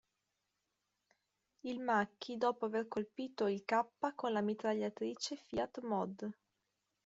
[1.61, 3.85] Il Macchi dopo aver colpito il K
[4.15, 6.29] con la mitragliatrice Fiat Mod.